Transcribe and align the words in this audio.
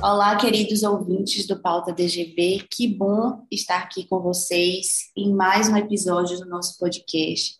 Olá, 0.00 0.36
queridos 0.36 0.84
ouvintes 0.84 1.44
do 1.46 1.60
Pauta 1.60 1.92
DGB, 1.92 2.66
que 2.70 2.86
bom 2.86 3.44
estar 3.50 3.78
aqui 3.78 4.06
com 4.06 4.20
vocês 4.20 5.10
em 5.16 5.34
mais 5.34 5.68
um 5.68 5.76
episódio 5.76 6.38
do 6.38 6.46
nosso 6.46 6.78
podcast. 6.78 7.56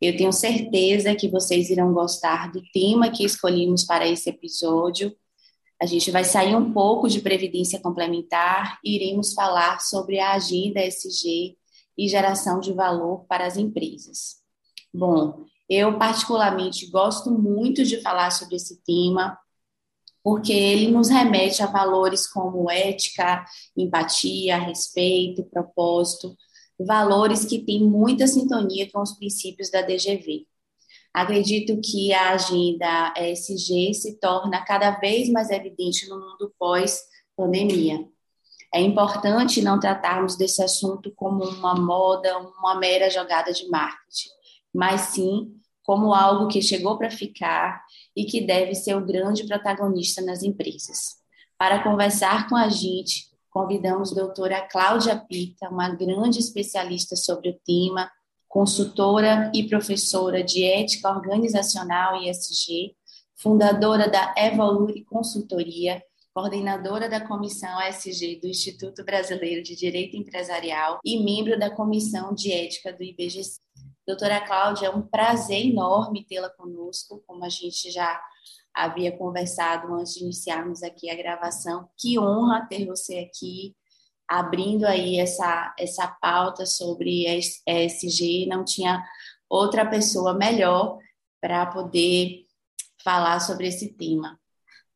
Eu 0.00 0.16
tenho 0.16 0.32
certeza 0.32 1.14
que 1.14 1.28
vocês 1.28 1.68
irão 1.68 1.92
gostar 1.92 2.50
do 2.50 2.62
tema 2.72 3.10
que 3.10 3.24
escolhemos 3.24 3.84
para 3.84 4.08
esse 4.08 4.30
episódio. 4.30 5.14
A 5.80 5.84
gente 5.84 6.10
vai 6.10 6.24
sair 6.24 6.56
um 6.56 6.72
pouco 6.72 7.06
de 7.06 7.20
previdência 7.20 7.78
complementar 7.80 8.78
e 8.82 8.96
iremos 8.96 9.34
falar 9.34 9.80
sobre 9.80 10.18
a 10.20 10.32
agenda 10.32 10.80
SG 10.80 11.54
e 11.96 12.08
geração 12.08 12.60
de 12.60 12.72
valor 12.72 13.24
para 13.26 13.46
as 13.46 13.56
empresas. 13.56 14.36
Bom, 14.92 15.44
eu 15.68 15.98
particularmente 15.98 16.90
gosto 16.90 17.30
muito 17.30 17.84
de 17.84 18.00
falar 18.00 18.30
sobre 18.30 18.56
esse 18.56 18.82
tema, 18.84 19.38
porque 20.22 20.52
ele 20.52 20.90
nos 20.90 21.08
remete 21.08 21.62
a 21.62 21.66
valores 21.66 22.26
como 22.26 22.70
ética, 22.70 23.44
empatia, 23.76 24.58
respeito, 24.58 25.44
propósito, 25.44 26.36
valores 26.78 27.44
que 27.44 27.58
têm 27.58 27.84
muita 27.84 28.26
sintonia 28.26 28.90
com 28.90 29.00
os 29.00 29.12
princípios 29.12 29.70
da 29.70 29.82
DGV. 29.82 30.46
Acredito 31.12 31.80
que 31.80 32.12
a 32.12 32.32
agenda 32.32 33.14
ESG 33.16 33.94
se 33.94 34.18
torna 34.18 34.64
cada 34.64 34.90
vez 34.98 35.28
mais 35.28 35.50
evidente 35.50 36.08
no 36.08 36.18
mundo 36.18 36.52
pós-pandemia. 36.58 38.04
É 38.74 38.80
importante 38.80 39.62
não 39.62 39.78
tratarmos 39.78 40.36
desse 40.36 40.60
assunto 40.60 41.12
como 41.14 41.44
uma 41.44 41.76
moda, 41.76 42.36
uma 42.58 42.74
mera 42.74 43.08
jogada 43.08 43.52
de 43.52 43.68
marketing, 43.68 44.30
mas 44.74 45.00
sim 45.12 45.54
como 45.84 46.12
algo 46.12 46.48
que 46.48 46.60
chegou 46.60 46.98
para 46.98 47.08
ficar 47.08 47.84
e 48.16 48.24
que 48.24 48.40
deve 48.40 48.74
ser 48.74 48.96
o 48.96 49.06
grande 49.06 49.46
protagonista 49.46 50.20
nas 50.22 50.42
empresas. 50.42 51.18
Para 51.56 51.84
conversar 51.84 52.48
com 52.48 52.56
a 52.56 52.68
gente, 52.68 53.30
convidamos 53.48 54.10
a 54.10 54.16
doutora 54.16 54.60
Cláudia 54.62 55.14
Pita, 55.28 55.68
uma 55.68 55.90
grande 55.90 56.40
especialista 56.40 57.14
sobre 57.14 57.50
o 57.50 57.60
tema, 57.64 58.10
consultora 58.48 59.52
e 59.54 59.68
professora 59.68 60.42
de 60.42 60.64
ética 60.64 61.10
organizacional 61.10 62.20
e 62.20 62.28
ESG, 62.28 62.96
fundadora 63.36 64.10
da 64.10 64.34
Evolure 64.36 65.04
Consultoria, 65.04 66.02
coordenadora 66.34 67.08
da 67.08 67.20
Comissão 67.20 67.80
ESG 67.80 68.40
do 68.40 68.48
Instituto 68.48 69.04
Brasileiro 69.04 69.62
de 69.62 69.76
Direito 69.76 70.16
Empresarial 70.16 70.98
e 71.04 71.22
membro 71.22 71.56
da 71.56 71.70
Comissão 71.70 72.34
de 72.34 72.52
Ética 72.52 72.92
do 72.92 73.04
IBGC. 73.04 73.60
Doutora 74.04 74.40
Cláudia, 74.40 74.88
é 74.88 74.90
um 74.90 75.00
prazer 75.00 75.64
enorme 75.64 76.26
tê-la 76.26 76.50
conosco, 76.50 77.22
como 77.24 77.44
a 77.44 77.48
gente 77.48 77.88
já 77.88 78.20
havia 78.74 79.16
conversado 79.16 79.94
antes 79.94 80.14
de 80.14 80.24
iniciarmos 80.24 80.82
aqui 80.82 81.08
a 81.08 81.14
gravação. 81.14 81.88
Que 81.96 82.18
honra 82.18 82.66
ter 82.68 82.84
você 82.84 83.18
aqui, 83.18 83.76
abrindo 84.28 84.86
aí 84.86 85.20
essa, 85.20 85.72
essa 85.78 86.08
pauta 86.08 86.66
sobre 86.66 87.26
ESG. 87.64 88.46
Não 88.46 88.64
tinha 88.64 89.04
outra 89.48 89.86
pessoa 89.86 90.34
melhor 90.34 90.98
para 91.40 91.64
poder 91.66 92.44
falar 93.04 93.38
sobre 93.38 93.68
esse 93.68 93.94
tema. 93.94 94.36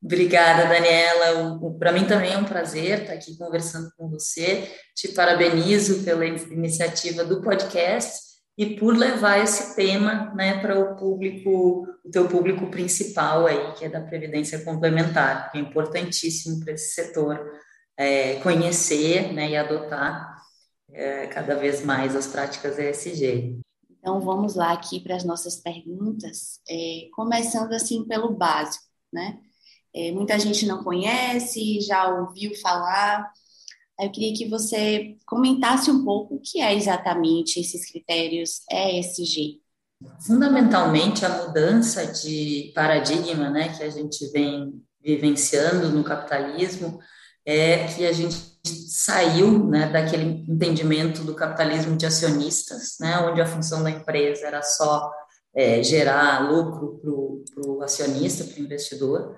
Obrigada, 0.02 0.68
Daniela. 0.68 1.58
Para 1.78 1.92
mim 1.92 2.06
também 2.06 2.32
é 2.32 2.38
um 2.38 2.44
prazer 2.44 3.02
estar 3.02 3.14
aqui 3.14 3.36
conversando 3.36 3.91
com 3.96 4.08
você. 4.08 4.70
Te 4.94 5.08
parabenizo 5.08 6.04
pela 6.04 6.24
iniciativa 6.24 7.24
do 7.24 7.42
podcast 7.42 8.28
e 8.56 8.76
por 8.76 8.96
levar 8.96 9.38
esse 9.38 9.74
tema 9.76 10.32
né, 10.34 10.60
para 10.60 10.78
o 10.78 10.96
público, 10.96 11.86
o 12.04 12.10
teu 12.10 12.28
público 12.28 12.69
principal 12.70 13.46
aí, 13.46 13.72
que 13.74 13.84
é 13.84 13.88
da 13.88 14.00
previdência 14.00 14.64
complementar, 14.64 15.50
que 15.50 15.58
é 15.58 15.60
importantíssimo 15.60 16.60
para 16.64 16.72
esse 16.72 16.94
setor 16.94 17.41
é, 17.97 18.37
conhecer 18.37 19.32
né, 19.32 19.50
e 19.50 19.56
adotar 19.56 20.37
é, 20.91 21.26
cada 21.26 21.54
vez 21.54 21.84
mais 21.84 22.16
as 22.16 22.26
práticas 22.26 22.78
ESG. 22.78 23.60
Então 23.98 24.20
vamos 24.20 24.54
lá 24.54 24.72
aqui 24.72 25.00
para 25.00 25.16
as 25.16 25.25
nossas 25.25 25.56
perguntas, 25.56 26.60
é, 26.69 27.08
começando 27.14 27.72
assim 27.72 28.04
pelo 28.06 28.34
básico, 28.34 28.84
né? 29.12 29.38
É, 29.94 30.12
muita 30.12 30.38
gente 30.38 30.66
não 30.66 30.84
conhece, 30.84 31.81
já 31.81 32.09
ouviu 32.09 32.54
falar, 32.60 33.32
eu 34.00 34.10
queria 34.10 34.32
que 34.32 34.49
você 34.49 35.16
comentasse 35.26 35.91
um 35.91 36.04
pouco 36.04 36.37
o 36.37 36.41
que 36.41 36.60
é 36.60 36.75
exatamente 36.75 37.59
esses 37.59 37.91
critérios 37.91 38.62
ESG. 38.71 39.60
Fundamentalmente, 40.25 41.25
a 41.25 41.44
mudança 41.44 42.06
de 42.06 42.71
paradigma 42.75 43.50
né, 43.50 43.76
que 43.76 43.82
a 43.82 43.91
gente 43.91 44.31
vem 44.31 44.81
vivenciando 45.03 45.88
no 45.88 46.05
capitalismo 46.05 47.00
é 47.44 47.87
que 47.88 48.06
a 48.06 48.12
gente 48.12 48.37
saiu 48.65 49.66
né, 49.66 49.88
daquele 49.88 50.44
entendimento 50.49 51.25
do 51.25 51.34
capitalismo 51.34 51.97
de 51.97 52.06
acionistas, 52.06 52.97
né, 53.00 53.19
onde 53.20 53.41
a 53.41 53.47
função 53.47 53.82
da 53.82 53.91
empresa 53.91 54.47
era 54.47 54.62
só 54.62 55.10
é, 55.56 55.82
gerar 55.82 56.49
lucro 56.49 57.00
para 57.53 57.69
o 57.69 57.82
acionista, 57.82 58.44
para 58.44 58.60
o 58.60 58.65
investidor, 58.65 59.37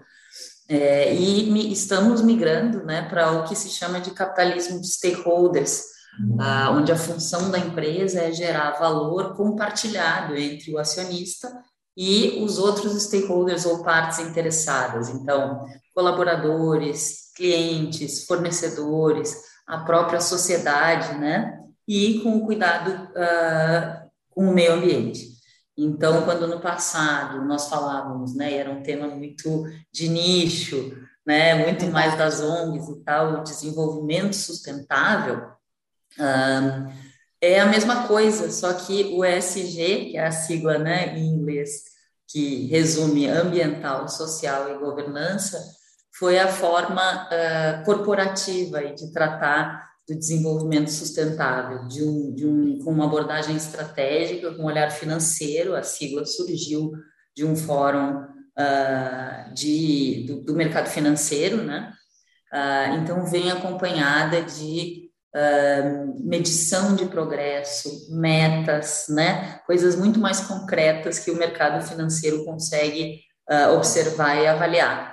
é, 0.73 1.13
e 1.13 1.51
mi, 1.51 1.73
estamos 1.73 2.23
migrando 2.23 2.85
né, 2.85 3.03
para 3.03 3.33
o 3.33 3.43
que 3.43 3.57
se 3.57 3.69
chama 3.71 4.01
de 4.01 4.13
capitalismo 4.13 4.81
de 4.81 4.87
stakeholders, 4.87 5.83
uhum. 6.21 6.37
ah, 6.39 6.71
onde 6.71 6.93
a 6.93 6.97
função 6.97 7.51
da 7.51 7.59
empresa 7.59 8.21
é 8.21 8.31
gerar 8.31 8.79
valor 8.79 9.35
compartilhado 9.35 10.37
entre 10.37 10.73
o 10.73 10.79
acionista 10.79 11.53
e 11.97 12.41
os 12.45 12.57
outros 12.57 13.03
stakeholders 13.03 13.67
ou 13.67 13.83
partes 13.83 14.21
interessadas. 14.21 15.09
Então, 15.09 15.67
colaboradores, 15.93 17.33
clientes, 17.35 18.25
fornecedores, 18.25 19.37
a 19.67 19.79
própria 19.79 20.21
sociedade, 20.21 21.19
né? 21.19 21.59
E 21.89 22.21
com 22.21 22.37
o 22.37 22.47
cuidado 22.47 23.09
uh, 23.11 24.09
com 24.31 24.49
o 24.49 24.55
meio 24.55 24.75
ambiente. 24.75 25.30
Então, 25.83 26.25
quando 26.25 26.47
no 26.47 26.61
passado 26.61 27.43
nós 27.47 27.69
falávamos, 27.69 28.35
né, 28.35 28.55
era 28.55 28.71
um 28.71 28.83
tema 28.83 29.09
muito 29.09 29.65
de 29.91 30.09
nicho, 30.09 30.95
né, 31.27 31.55
muito 31.55 31.87
mais 31.87 32.19
das 32.19 32.41
ONGs 32.41 32.89
e 32.89 33.03
tal, 33.03 33.41
o 33.41 33.43
desenvolvimento 33.43 34.35
sustentável, 34.35 35.51
um, 36.19 36.93
é 37.41 37.61
a 37.61 37.67
mesma 37.67 38.07
coisa, 38.07 38.51
só 38.51 38.75
que 38.75 39.15
o 39.15 39.25
ESG, 39.25 40.11
que 40.11 40.17
é 40.19 40.27
a 40.27 40.33
sigla 40.33 40.77
né, 40.77 41.17
em 41.17 41.27
inglês, 41.27 41.85
que 42.29 42.67
resume 42.67 43.27
ambiental, 43.27 44.07
social 44.07 44.71
e 44.71 44.79
governança, 44.79 45.59
foi 46.13 46.39
a 46.39 46.49
forma 46.49 47.29
uh, 47.29 47.85
corporativa 47.87 48.85
de 48.93 49.11
tratar 49.11 49.90
do 50.11 50.19
desenvolvimento 50.19 50.91
sustentável, 50.91 51.87
de 51.87 52.03
um, 52.03 52.35
de 52.35 52.45
um, 52.45 52.79
com 52.81 52.91
uma 52.91 53.05
abordagem 53.05 53.55
estratégica, 53.55 54.53
com 54.53 54.65
um 54.65 54.67
olhar 54.67 54.91
financeiro. 54.91 55.77
A 55.77 55.85
sigla 55.85 56.27
surgiu 56.27 56.91
de 57.35 57.45
um 57.45 57.55
fórum 57.55 58.17
uh, 58.17 59.55
de, 59.55 60.25
do, 60.27 60.43
do, 60.43 60.55
mercado 60.57 60.89
financeiro, 60.89 61.63
né? 61.63 61.93
Uh, 62.53 62.97
então, 62.97 63.25
vem 63.25 63.53
acompanhada 63.53 64.43
de 64.43 65.09
uh, 65.33 66.29
medição 66.29 66.97
de 66.97 67.07
progresso, 67.07 68.09
metas, 68.11 69.07
né? 69.09 69.61
Coisas 69.65 69.95
muito 69.95 70.19
mais 70.19 70.41
concretas 70.41 71.21
que 71.21 71.31
o 71.31 71.37
mercado 71.37 71.87
financeiro 71.87 72.45
consegue 72.45 73.21
observar 73.75 74.37
e 74.37 74.47
avaliar. 74.47 75.10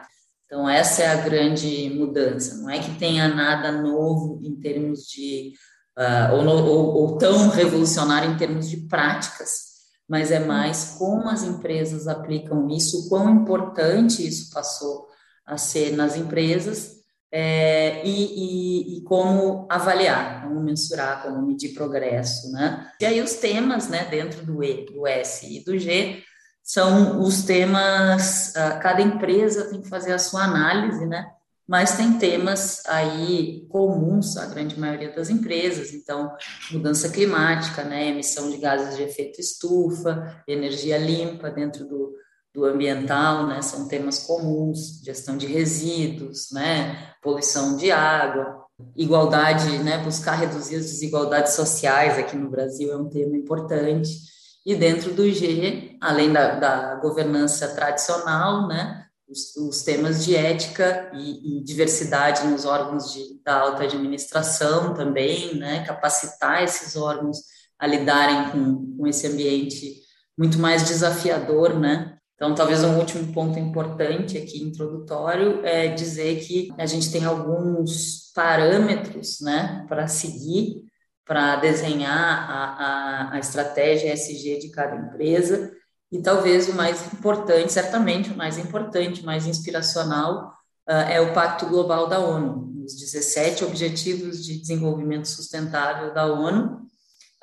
Então, 0.47 0.67
essa 0.67 1.03
é 1.03 1.07
a 1.07 1.21
grande 1.21 1.89
mudança. 1.89 2.55
Não 2.55 2.69
é 2.69 2.79
que 2.79 2.97
tenha 2.97 3.27
nada 3.27 3.69
novo 3.71 4.39
em 4.41 4.55
termos 4.55 5.05
de. 5.07 5.53
Uh, 5.97 6.35
ou, 6.35 6.47
ou, 6.47 6.95
ou, 6.95 7.17
tão 7.17 7.49
revolucionário 7.49 8.31
em 8.31 8.37
termos 8.37 8.69
de 8.69 8.77
práticas, 8.87 9.67
mas 10.07 10.31
é 10.31 10.39
mais 10.39 10.95
como 10.97 11.27
as 11.27 11.43
empresas 11.43 12.07
aplicam 12.07 12.69
isso, 12.69 13.09
quão 13.09 13.29
importante 13.31 14.25
isso 14.25 14.51
passou 14.53 15.07
a 15.43 15.57
ser 15.57 15.95
nas 15.95 16.15
empresas 16.15 16.97
é, 17.31 18.05
e, 18.05 18.11
e, 18.11 18.97
e, 18.97 19.01
como 19.01 19.67
avaliar, 19.69 20.43
como 20.43 20.61
mensurar, 20.61 21.23
como 21.23 21.45
medir 21.45 21.73
progresso, 21.73 22.51
né? 22.51 22.89
E 23.01 23.05
aí 23.05 23.21
os 23.21 23.33
temas, 23.33 23.89
né, 23.89 24.05
dentro 24.05 24.45
do 24.45 24.63
E, 24.63 24.85
do 24.85 25.05
S 25.05 25.45
e 25.45 25.63
do 25.63 25.77
G, 25.77 26.23
são 26.67 27.21
os 27.21 27.43
temas, 27.43 28.53
ah, 28.53 28.77
cada 28.77 29.01
empresa 29.01 29.69
tem 29.69 29.81
que 29.81 29.87
fazer 29.87 30.11
a 30.11 30.19
sua 30.19 30.43
análise, 30.43 31.05
né? 31.05 31.25
Mas 31.65 31.95
tem 31.95 32.19
temas 32.19 32.85
aí 32.85 33.65
comuns 33.69 34.35
à 34.35 34.45
grande 34.47 34.77
maioria 34.77 35.13
das 35.13 35.29
empresas, 35.29 35.93
então 35.93 36.29
mudança 36.69 37.09
climática, 37.09 37.83
né, 37.83 38.09
emissão 38.09 38.49
de 38.49 38.57
gases 38.57 38.97
de 38.97 39.03
efeito 39.03 39.39
estufa, 39.39 40.43
energia 40.47 40.97
limpa 40.97 41.49
dentro 41.49 41.85
do, 41.85 42.13
do 42.53 42.65
ambiental, 42.65 43.47
né, 43.47 43.61
são 43.61 43.87
temas 43.87 44.19
comuns, 44.19 45.01
gestão 45.03 45.37
de 45.37 45.45
resíduos, 45.45 46.51
né, 46.51 47.13
poluição 47.21 47.75
de 47.75 47.91
água, 47.91 48.65
igualdade, 48.95 49.77
né, 49.79 49.97
buscar 49.99 50.35
reduzir 50.35 50.77
as 50.77 50.85
desigualdades 50.85 51.53
sociais 51.53 52.17
aqui 52.17 52.37
no 52.37 52.49
Brasil 52.49 52.91
é 52.91 52.97
um 52.97 53.09
tema 53.09 53.35
importante. 53.35 54.36
E 54.67 54.75
dentro 54.75 55.13
do 55.13 55.31
G, 55.31 55.95
além 56.01 56.33
da, 56.33 56.55
da 56.55 56.95
governança 56.95 57.69
tradicional, 57.69 58.67
né, 58.67 59.05
os, 59.25 59.55
os, 59.55 59.81
temas 59.81 60.25
de 60.25 60.35
ética 60.35 61.09
e, 61.13 61.59
e, 61.59 61.63
diversidade 61.63 62.45
nos 62.45 62.65
órgãos 62.65 63.13
de, 63.13 63.41
da 63.45 63.61
alta 63.61 63.83
administração 63.83 64.93
também, 64.93 65.55
né, 65.55 65.85
capacitar 65.85 66.63
esses 66.63 66.97
órgãos 66.97 67.37
a 67.79 67.87
lidarem 67.87 68.51
com, 68.51 68.97
com 68.97 69.07
esse 69.07 69.25
ambiente 69.27 70.01
muito 70.37 70.59
mais 70.59 70.85
desafiador, 70.85 71.79
né, 71.79 72.17
então, 72.37 72.53
talvez 72.53 72.83
um 72.83 72.99
último 72.99 73.33
ponto 73.33 73.57
importante 73.57 74.37
aqui, 74.37 74.61
introdutório, 74.61 75.65
é 75.65 75.87
dizer 75.87 76.39
que 76.41 76.71
a 76.77 76.85
gente 76.85 77.11
tem 77.11 77.25
alguns 77.25 78.31
parâmetros 78.35 79.39
né, 79.41 79.85
para 79.87 80.07
seguir, 80.07 80.83
para 81.27 81.57
desenhar 81.57 82.49
a, 82.49 82.63
a, 82.63 83.33
a 83.33 83.39
estratégia 83.39 84.13
SG 84.13 84.59
de 84.59 84.69
cada 84.69 84.95
empresa, 84.95 85.71
e 86.11 86.21
talvez 86.21 86.69
o 86.69 86.73
mais 86.73 87.05
importante, 87.13 87.73
certamente 87.73 88.31
o 88.31 88.37
mais 88.37 88.57
importante, 88.57 89.25
mais 89.25 89.45
inspiracional, 89.45 90.53
uh, 90.87 90.91
é 90.91 91.19
o 91.19 91.33
Pacto 91.33 91.65
Global 91.65 92.07
da 92.07 92.19
ONU, 92.19 92.83
os 92.85 92.95
17 92.95 93.65
Objetivos 93.65 94.45
de 94.45 94.57
Desenvolvimento 94.57 95.27
Sustentável 95.27 96.13
da 96.13 96.25
ONU, 96.25 96.81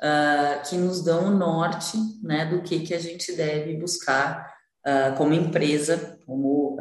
uh, 0.01 0.67
que 0.67 0.75
nos 0.77 1.03
dão 1.03 1.27
o 1.27 1.37
norte 1.37 1.95
né, 2.23 2.45
do 2.45 2.63
que, 2.63 2.79
que 2.79 2.95
a 2.95 2.99
gente 2.99 3.33
deve 3.33 3.77
buscar 3.77 4.51
uh, 4.85 5.15
como 5.15 5.33
empresa, 5.33 6.17
como 6.25 6.77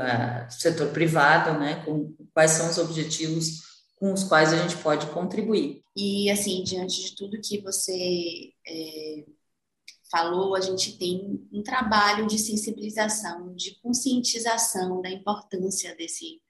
setor 0.49 0.89
privado, 0.89 1.59
né, 1.59 1.85
quais 2.33 2.53
são 2.53 2.69
os 2.69 2.79
objetivos 2.79 3.64
com 4.05 4.13
os 4.13 4.23
quais 4.23 4.53
a 4.53 4.59
gente 4.59 4.77
pode 4.83 5.07
contribuir. 5.07 5.83
E, 5.97 6.31
assim, 6.31 6.63
diante 6.63 7.03
de 7.03 7.17
tudo 7.17 7.41
que 7.41 7.63
você 7.63 8.53
é, 8.69 9.25
falou, 10.11 10.55
a 10.55 10.61
gente 10.61 10.99
tem 10.99 11.49
um 11.51 11.63
trabalho 11.63 12.27
de 12.27 12.39
sensibilização, 12.39 13.55
de 13.55 13.81
conscientização 13.81 15.01
da 15.01 15.09
importância 15.09 15.97
desse, 15.97 16.43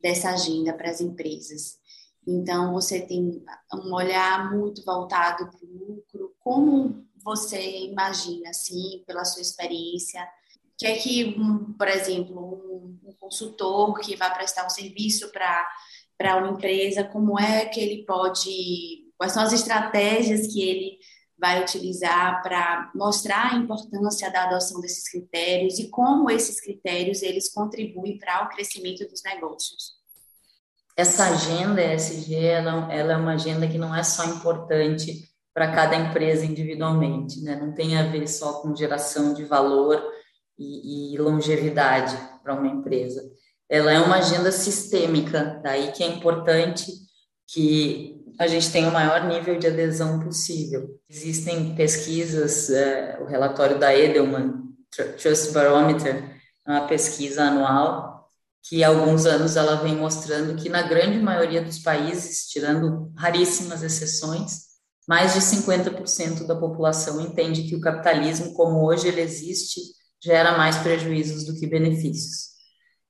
dessa 0.00 0.30
agenda 0.30 0.72
para 0.72 0.88
as 0.88 1.00
empresas. 1.00 1.76
Então, 2.24 2.72
você 2.72 3.00
tem 3.00 3.44
um 3.74 3.92
olhar 3.92 4.54
muito 4.54 4.84
voltado 4.84 5.50
para 5.50 5.66
o 5.66 5.96
lucro. 5.96 6.36
Como 6.38 7.04
você 7.16 7.80
imagina, 7.80 8.50
assim, 8.50 9.02
pela 9.04 9.24
sua 9.24 9.42
experiência, 9.42 10.24
que 10.78 10.86
é 10.86 10.96
que, 10.96 11.34
por 11.76 11.88
exemplo, 11.88 12.38
um, 12.38 13.08
um, 13.08 13.12
consultor 13.18 13.98
que 13.98 14.14
vai 14.14 14.32
prestar 14.32 14.66
um 14.66 14.70
serviço 14.70 15.32
para 15.32 15.66
uma 16.20 16.50
empresa, 16.50 17.04
como 17.04 17.38
é 17.38 17.66
que 17.66 17.80
ele 17.80 18.04
pode, 18.04 19.10
quais 19.16 19.32
são 19.32 19.42
as 19.42 19.52
estratégias 19.52 20.46
que 20.46 20.62
ele 20.62 20.98
vai 21.38 21.62
utilizar 21.62 22.42
para 22.42 22.90
mostrar 22.94 23.52
a 23.52 23.56
importância 23.56 24.30
da 24.30 24.44
adoção 24.44 24.80
desses 24.80 25.08
critérios 25.10 25.78
e 25.78 25.90
como 25.90 26.30
esses 26.30 26.60
critérios 26.60 27.22
eles 27.22 27.52
contribuem 27.52 28.18
para 28.18 28.44
o 28.44 28.48
crescimento 28.48 29.06
dos 29.06 29.22
negócios. 29.22 29.96
Essa 30.96 31.26
agenda 31.26 31.82
ESG, 31.94 32.34
ela, 32.36 32.90
ela 32.90 33.12
é 33.12 33.16
uma 33.16 33.34
agenda 33.34 33.68
que 33.68 33.76
não 33.76 33.94
é 33.94 34.02
só 34.02 34.24
importante 34.24 35.28
para 35.52 35.70
cada 35.72 35.94
empresa 35.94 36.46
individualmente, 36.46 37.42
né? 37.42 37.56
Não 37.56 37.72
tem 37.74 37.98
a 37.98 38.04
ver 38.04 38.26
só 38.26 38.60
com 38.60 38.74
geração 38.74 39.34
de 39.34 39.44
valor 39.44 40.02
e, 40.58 41.14
e 41.14 41.18
longevidade 41.18 42.16
para 42.42 42.54
uma 42.54 42.66
empresa. 42.66 43.30
Ela 43.68 43.92
é 43.92 43.98
uma 43.98 44.16
agenda 44.16 44.52
sistêmica, 44.52 45.60
daí 45.62 45.92
que 45.92 46.02
é 46.02 46.06
importante 46.06 46.92
que 47.48 48.16
a 48.38 48.46
gente 48.46 48.70
tenha 48.70 48.88
o 48.88 48.92
maior 48.92 49.24
nível 49.26 49.58
de 49.58 49.66
adesão 49.66 50.20
possível. 50.20 51.00
Existem 51.08 51.74
pesquisas, 51.74 52.70
é, 52.70 53.18
o 53.20 53.24
relatório 53.24 53.78
da 53.78 53.96
Edelman, 53.96 54.62
Trust 54.90 55.52
Barometer, 55.52 56.36
é 56.66 56.70
uma 56.70 56.86
pesquisa 56.86 57.44
anual 57.44 58.28
que 58.68 58.82
há 58.82 58.88
alguns 58.88 59.26
anos 59.26 59.56
ela 59.56 59.76
vem 59.76 59.94
mostrando 59.94 60.60
que 60.60 60.68
na 60.68 60.82
grande 60.82 61.18
maioria 61.18 61.62
dos 61.62 61.78
países, 61.78 62.48
tirando 62.48 63.12
raríssimas 63.16 63.82
exceções, 63.82 64.66
mais 65.08 65.34
de 65.34 65.40
50% 65.40 66.46
da 66.46 66.56
população 66.56 67.20
entende 67.20 67.62
que 67.62 67.76
o 67.76 67.80
capitalismo 67.80 68.52
como 68.54 68.84
hoje 68.84 69.06
ele 69.06 69.20
existe 69.20 69.80
gera 70.20 70.58
mais 70.58 70.76
prejuízos 70.78 71.44
do 71.44 71.54
que 71.54 71.66
benefícios. 71.66 72.55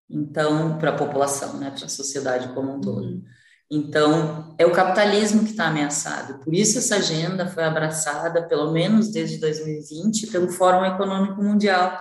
Então, 0.08 0.78
para 0.78 0.90
a 0.90 0.96
população, 0.96 1.58
né, 1.58 1.70
para 1.70 1.86
a 1.86 1.88
sociedade 1.88 2.52
como 2.54 2.76
um 2.76 2.80
todo. 2.80 3.04
Uhum. 3.04 3.22
Então, 3.70 4.54
é 4.58 4.64
o 4.64 4.72
capitalismo 4.72 5.42
que 5.42 5.50
está 5.50 5.66
ameaçado. 5.66 6.38
Por 6.44 6.54
isso, 6.54 6.78
essa 6.78 6.96
agenda 6.96 7.48
foi 7.48 7.64
abraçada, 7.64 8.46
pelo 8.46 8.72
menos 8.72 9.10
desde 9.10 9.38
2020, 9.38 10.28
pelo 10.28 10.48
Fórum 10.48 10.84
Econômico 10.84 11.42
Mundial. 11.42 12.00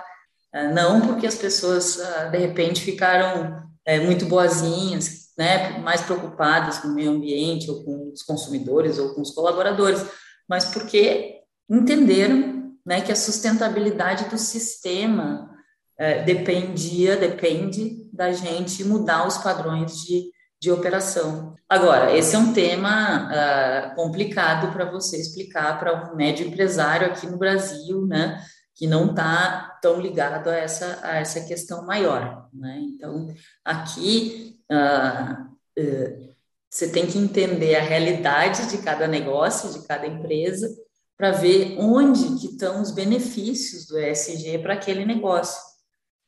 Ah, 0.54 0.68
não 0.68 1.00
porque 1.00 1.26
as 1.26 1.34
pessoas, 1.34 2.00
ah, 2.00 2.24
de 2.26 2.38
repente, 2.38 2.80
ficaram 2.80 3.64
é, 3.84 3.98
muito 3.98 4.26
boazinhas, 4.26 5.26
né, 5.36 5.78
mais 5.78 6.00
preocupadas 6.02 6.78
com 6.78 6.88
o 6.88 6.94
meio 6.94 7.10
ambiente, 7.10 7.70
ou 7.70 7.84
com 7.84 8.12
os 8.12 8.22
consumidores, 8.22 8.98
ou 8.98 9.14
com 9.14 9.20
os 9.20 9.32
colaboradores, 9.32 10.04
mas 10.48 10.66
porque 10.66 11.40
entenderam 11.68 12.72
né, 12.86 13.00
que 13.00 13.10
a 13.10 13.16
sustentabilidade 13.16 14.30
do 14.30 14.38
sistema 14.38 15.50
é, 15.98 16.22
dependia, 16.22 17.16
depende 17.16 18.08
da 18.12 18.32
gente 18.32 18.84
mudar 18.84 19.26
os 19.26 19.38
padrões 19.38 20.00
de, 20.02 20.30
de 20.60 20.70
operação. 20.70 21.54
Agora, 21.68 22.16
esse 22.16 22.36
é 22.36 22.38
um 22.38 22.52
tema 22.52 23.28
uh, 23.28 23.94
complicado 23.94 24.72
para 24.72 24.84
você 24.84 25.20
explicar 25.20 25.78
para 25.78 26.12
um 26.12 26.16
médio 26.16 26.46
empresário 26.46 27.06
aqui 27.08 27.26
no 27.26 27.38
Brasil, 27.38 28.06
né, 28.06 28.40
que 28.74 28.86
não 28.86 29.10
está 29.10 29.78
tão 29.82 30.00
ligado 30.00 30.48
a 30.48 30.54
essa, 30.54 31.00
a 31.02 31.16
essa 31.16 31.40
questão 31.40 31.84
maior. 31.84 32.48
Né? 32.52 32.80
Então, 32.82 33.26
aqui 33.64 34.60
uh, 34.70 35.42
uh, 35.80 36.36
você 36.70 36.88
tem 36.88 37.06
que 37.06 37.18
entender 37.18 37.74
a 37.74 37.82
realidade 37.82 38.68
de 38.68 38.78
cada 38.78 39.08
negócio, 39.08 39.72
de 39.72 39.86
cada 39.86 40.06
empresa, 40.06 40.68
para 41.16 41.30
ver 41.30 41.76
onde 41.78 42.38
que 42.38 42.48
estão 42.48 42.82
os 42.82 42.90
benefícios 42.90 43.86
do 43.86 43.98
ESG 43.98 44.58
para 44.58 44.74
aquele 44.74 45.04
negócio. 45.04 45.58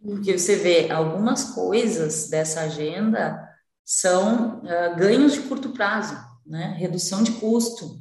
Porque 0.03 0.39
você 0.39 0.57
vê 0.57 0.91
algumas 0.91 1.45
coisas 1.45 2.29
dessa 2.29 2.63
agenda 2.63 3.39
são 3.85 4.59
uh, 4.59 4.97
ganhos 4.97 5.33
de 5.33 5.41
curto 5.41 5.71
prazo, 5.71 6.17
né? 6.47 6.77
redução 6.79 7.23
de 7.23 7.33
custo. 7.33 8.01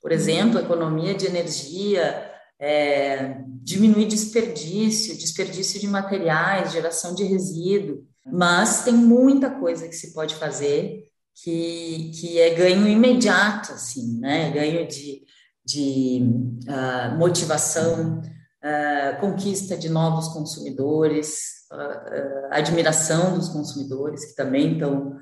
Por 0.00 0.12
exemplo, 0.12 0.58
economia 0.58 1.14
de 1.14 1.26
energia, 1.26 2.30
é, 2.58 3.36
diminuir 3.62 4.06
desperdício, 4.06 5.16
desperdício 5.18 5.78
de 5.78 5.86
materiais, 5.86 6.72
geração 6.72 7.14
de 7.14 7.24
resíduo. 7.24 8.06
Mas 8.24 8.82
tem 8.82 8.94
muita 8.94 9.50
coisa 9.50 9.86
que 9.86 9.94
se 9.94 10.14
pode 10.14 10.34
fazer 10.36 11.04
que, 11.42 12.12
que 12.14 12.40
é 12.40 12.54
ganho 12.54 12.88
imediato, 12.88 13.72
assim, 13.72 14.18
né? 14.20 14.50
Ganho 14.50 14.86
de 14.86 15.22
de 15.64 16.20
uh, 16.66 17.16
motivação, 17.16 18.20
uh, 18.62 19.20
conquista 19.20 19.76
de 19.76 19.88
novos 19.88 20.28
consumidores, 20.28 21.66
uh, 21.72 22.48
admiração 22.50 23.36
dos 23.36 23.48
consumidores, 23.48 24.26
que 24.26 24.36
também 24.36 24.74
estão 24.74 25.18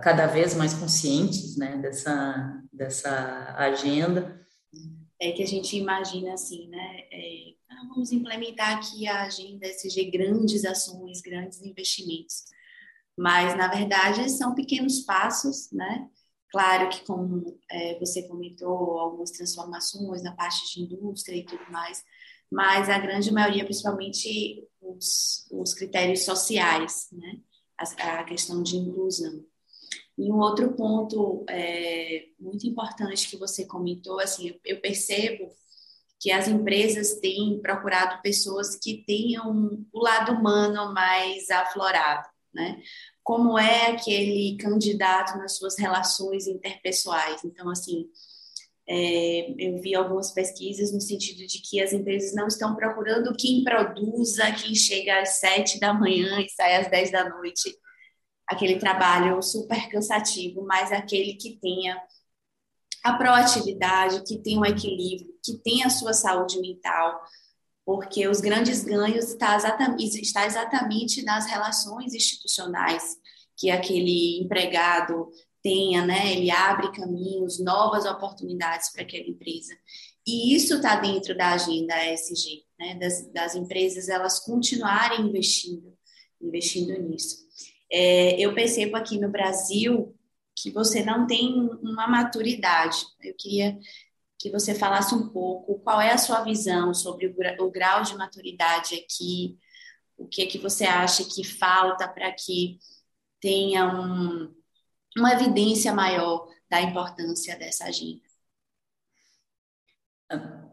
cada 0.00 0.28
vez 0.28 0.54
mais 0.54 0.74
conscientes 0.74 1.56
né, 1.56 1.76
dessa, 1.78 2.62
dessa 2.72 3.52
agenda. 3.58 4.40
É 5.20 5.32
que 5.32 5.42
a 5.42 5.46
gente 5.46 5.76
imagina 5.76 6.34
assim, 6.34 6.68
né? 6.68 7.00
É, 7.10 7.54
ah, 7.68 7.84
vamos 7.88 8.12
implementar 8.12 8.76
aqui 8.76 9.08
a 9.08 9.24
agenda 9.24 9.66
SG, 9.66 10.08
grandes 10.10 10.64
ações, 10.64 11.20
grandes 11.20 11.60
investimentos. 11.62 12.44
Mas, 13.16 13.56
na 13.56 13.66
verdade, 13.66 14.28
são 14.30 14.54
pequenos 14.54 15.00
passos, 15.00 15.70
né? 15.72 16.08
Claro 16.54 16.88
que, 16.88 17.04
como 17.04 17.58
é, 17.68 17.98
você 17.98 18.28
comentou, 18.28 19.00
algumas 19.00 19.32
transformações 19.32 20.22
na 20.22 20.36
parte 20.36 20.72
de 20.72 20.84
indústria 20.84 21.36
e 21.36 21.44
tudo 21.44 21.64
mais, 21.68 22.04
mas 22.48 22.88
a 22.88 22.96
grande 22.96 23.32
maioria, 23.32 23.64
principalmente 23.64 24.64
os, 24.80 25.48
os 25.50 25.74
critérios 25.74 26.24
sociais, 26.24 27.08
né? 27.10 27.40
a, 27.76 28.20
a, 28.20 28.24
questão 28.24 28.62
de 28.62 28.76
inclusão. 28.76 29.44
E 30.16 30.30
um 30.30 30.38
outro 30.38 30.72
ponto 30.76 31.44
é, 31.48 32.26
muito 32.38 32.68
importante 32.68 33.28
que 33.28 33.36
você 33.36 33.66
comentou, 33.66 34.20
assim, 34.20 34.56
eu, 34.64 34.80
percebo 34.80 35.52
que 36.20 36.30
as 36.30 36.46
empresas 36.46 37.14
têm 37.14 37.60
procurado 37.60 38.22
pessoas 38.22 38.76
que 38.76 39.02
tenham 39.04 39.84
o 39.92 39.98
lado 39.98 40.34
humano 40.34 40.94
mais 40.94 41.50
aflorado, 41.50 42.28
né? 42.54 42.80
Como 43.24 43.58
é 43.58 43.90
aquele 43.92 44.56
candidato 44.58 45.38
nas 45.38 45.56
suas 45.56 45.78
relações 45.78 46.46
interpessoais. 46.46 47.42
Então, 47.44 47.70
assim, 47.70 48.06
é, 48.86 49.54
eu 49.58 49.80
vi 49.80 49.94
algumas 49.94 50.30
pesquisas 50.32 50.92
no 50.92 51.00
sentido 51.00 51.46
de 51.46 51.60
que 51.62 51.80
as 51.80 51.92
empresas 51.92 52.34
não 52.34 52.46
estão 52.46 52.76
procurando 52.76 53.34
quem 53.36 53.64
produza, 53.64 54.52
quem 54.52 54.74
chega 54.74 55.22
às 55.22 55.40
sete 55.40 55.80
da 55.80 55.94
manhã 55.94 56.40
e 56.40 56.48
sai 56.50 56.76
às 56.76 56.90
dez 56.90 57.10
da 57.10 57.28
noite. 57.28 57.74
aquele 58.46 58.78
trabalho 58.78 59.42
super 59.42 59.88
cansativo, 59.88 60.62
mas 60.66 60.92
aquele 60.92 61.34
que 61.34 61.58
tenha 61.60 62.00
a 63.02 63.14
proatividade, 63.14 64.22
que 64.24 64.38
tenha 64.38 64.60
um 64.60 64.64
equilíbrio, 64.64 65.34
que 65.44 65.58
tenha 65.58 65.86
a 65.86 65.90
sua 65.90 66.12
saúde 66.12 66.60
mental, 66.60 67.20
porque 67.84 68.26
os 68.26 68.40
grandes 68.40 68.82
ganhos 68.82 69.30
está 69.30 69.56
exatamente, 69.56 70.20
está 70.20 70.46
exatamente 70.46 71.22
nas 71.22 71.46
relações 71.46 72.14
institucionais 72.14 73.16
que 73.56 73.70
aquele 73.70 74.40
empregado 74.40 75.30
tenha, 75.62 76.04
né? 76.04 76.32
Ele 76.32 76.50
abre 76.50 76.92
caminhos, 76.92 77.58
novas 77.58 78.04
oportunidades 78.04 78.92
para 78.92 79.02
aquela 79.02 79.26
empresa. 79.26 79.74
E 80.26 80.54
isso 80.54 80.76
está 80.76 80.96
dentro 80.96 81.36
da 81.36 81.52
agenda 81.52 82.12
ESG, 82.12 82.64
né? 82.78 82.94
Das, 82.96 83.32
das, 83.32 83.54
empresas 83.54 84.08
elas 84.08 84.40
continuarem 84.40 85.26
investindo, 85.26 85.96
investindo 86.40 86.98
nisso. 87.00 87.44
É, 87.90 88.38
eu 88.40 88.54
percebo 88.54 88.96
aqui 88.96 89.18
no 89.18 89.30
Brasil 89.30 90.14
que 90.56 90.70
você 90.70 91.04
não 91.04 91.26
tem 91.26 91.54
uma 91.82 92.06
maturidade. 92.08 92.98
Eu 93.22 93.34
queria 93.36 93.78
que 94.44 94.50
você 94.50 94.74
falasse 94.74 95.14
um 95.14 95.26
pouco 95.30 95.78
qual 95.78 96.02
é 96.02 96.12
a 96.12 96.18
sua 96.18 96.42
visão 96.42 96.92
sobre 96.92 97.34
o, 97.58 97.70
grau 97.70 98.02
de 98.02 98.14
maturidade 98.14 98.94
aqui, 98.94 99.58
o 100.18 100.28
que 100.28 100.42
é 100.42 100.46
que 100.46 100.58
você 100.58 100.84
acha 100.84 101.24
que 101.24 101.42
falta 101.42 102.06
para 102.06 102.30
que 102.30 102.78
tenha 103.40 103.86
um, 103.86 104.54
uma 105.16 105.32
evidência 105.32 105.94
maior 105.94 106.46
da 106.68 106.82
importância 106.82 107.58
dessa 107.58 107.86
agenda. 107.86 108.20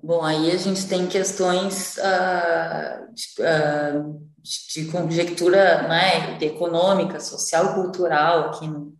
Bom, 0.03 0.21
aí 0.21 0.51
a 0.51 0.57
gente 0.57 0.85
tem 0.89 1.07
questões 1.07 1.95
uh, 1.95 3.13
de, 3.13 3.25
uh, 3.39 4.31
de, 4.75 4.91
conjectura 4.91 5.87
né, 5.87 6.37
econômica, 6.41 7.21
social, 7.21 7.73
cultural 7.75 8.49
aqui 8.49 8.67
no, 8.67 8.97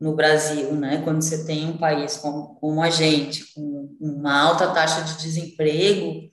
no 0.00 0.14
Brasil, 0.14 0.72
né? 0.72 1.00
Quando 1.02 1.22
você 1.22 1.44
tem 1.44 1.66
um 1.66 1.78
país 1.78 2.16
como, 2.16 2.56
como 2.56 2.82
a 2.82 2.90
gente, 2.90 3.52
com 3.54 3.96
uma 4.00 4.40
alta 4.40 4.72
taxa 4.72 5.02
de 5.02 5.22
desemprego, 5.22 6.30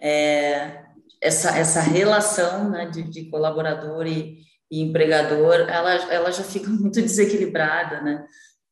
é, 0.00 0.84
essa, 1.20 1.56
essa 1.56 1.80
relação 1.80 2.70
né, 2.70 2.86
de, 2.86 3.02
de 3.02 3.24
colaborador 3.30 4.06
e, 4.06 4.38
e, 4.70 4.80
empregador, 4.80 5.54
ela, 5.68 5.94
ela 6.12 6.30
já 6.30 6.44
fica 6.44 6.68
muito 6.70 7.00
desequilibrada, 7.00 8.00
né? 8.02 8.24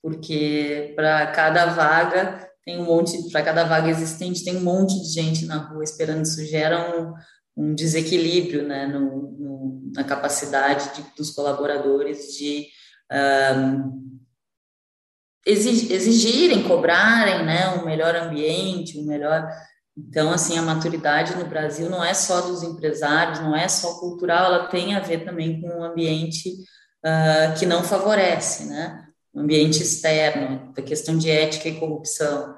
Porque 0.02 0.92
para 0.94 1.26
cada 1.28 1.66
vaga 1.66 2.48
tem 2.64 2.78
um 2.80 2.84
monte, 2.84 3.30
para 3.30 3.42
cada 3.42 3.64
vaga 3.64 3.88
existente 3.88 4.44
tem 4.44 4.56
um 4.56 4.62
monte 4.62 5.00
de 5.00 5.08
gente 5.08 5.46
na 5.46 5.56
rua 5.56 5.82
esperando, 5.82 6.22
isso 6.22 6.44
gera 6.44 6.96
um, 6.96 7.14
um 7.56 7.74
desequilíbrio, 7.74 8.66
né, 8.66 8.86
no, 8.86 9.32
no 9.32 9.92
na 9.94 10.04
capacidade 10.04 10.94
de, 10.94 11.04
dos 11.16 11.30
colaboradores 11.30 12.36
de 12.36 12.66
um, 13.10 14.18
exigirem, 15.46 16.64
cobrarem, 16.64 17.44
né, 17.44 17.68
um 17.70 17.84
melhor 17.84 18.16
ambiente, 18.16 18.98
um 18.98 19.06
melhor. 19.06 19.48
Então, 19.96 20.32
assim, 20.32 20.58
a 20.58 20.62
maturidade 20.62 21.36
no 21.36 21.46
Brasil 21.46 21.88
não 21.88 22.04
é 22.04 22.12
só 22.12 22.40
dos 22.40 22.62
empresários, 22.62 23.40
não 23.40 23.54
é 23.54 23.68
só 23.68 23.98
cultural, 24.00 24.46
ela 24.46 24.66
tem 24.66 24.94
a 24.94 25.00
ver 25.00 25.24
também 25.24 25.60
com 25.60 25.68
um 25.68 25.84
ambiente 25.84 26.50
uh, 27.04 27.58
que 27.58 27.64
não 27.64 27.82
favorece, 27.82 28.64
né? 28.66 29.04
Um 29.32 29.42
ambiente 29.42 29.82
externo, 29.82 30.72
da 30.74 30.82
questão 30.82 31.16
de 31.16 31.30
ética 31.30 31.68
e 31.68 31.78
corrupção. 31.78 32.56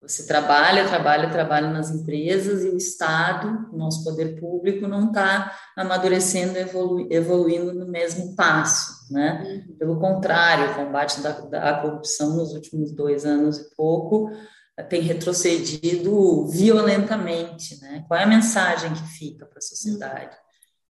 Você 0.00 0.26
trabalha, 0.26 0.86
trabalha, 0.86 1.28
trabalha 1.28 1.68
nas 1.70 1.90
empresas 1.90 2.64
e 2.64 2.68
o 2.68 2.76
Estado, 2.76 3.68
o 3.72 3.76
nosso 3.76 4.04
poder 4.04 4.38
público, 4.38 4.86
não 4.86 5.08
está 5.08 5.52
amadurecendo, 5.76 6.56
evolu 6.56 7.08
evoluindo 7.10 7.74
no 7.74 7.86
mesmo 7.86 8.36
passo, 8.36 8.97
né? 9.10 9.64
Uhum. 9.68 9.76
Pelo 9.76 10.00
contrário, 10.00 10.72
o 10.72 10.74
combate 10.74 11.20
da, 11.20 11.32
da 11.32 11.80
corrupção 11.80 12.36
nos 12.36 12.52
últimos 12.52 12.92
dois 12.92 13.24
anos 13.24 13.58
e 13.58 13.74
pouco 13.74 14.30
tem 14.88 15.02
retrocedido 15.02 16.46
violentamente, 16.46 17.80
né? 17.80 18.04
Qual 18.06 18.18
é 18.18 18.22
a 18.22 18.28
mensagem 18.28 18.92
que 18.92 19.02
fica 19.08 19.44
para 19.44 19.58
a 19.58 19.62
sociedade? 19.62 20.36